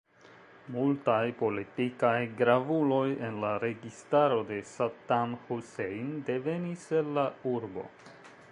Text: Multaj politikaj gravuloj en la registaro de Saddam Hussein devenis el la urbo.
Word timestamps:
Multaj 0.75 1.27
politikaj 1.41 2.13
gravuloj 2.39 3.03
en 3.27 3.37
la 3.43 3.51
registaro 3.65 4.41
de 4.53 4.57
Saddam 4.73 5.37
Hussein 5.51 6.11
devenis 6.31 6.91
el 7.03 7.17
la 7.19 7.27
urbo. 7.55 7.89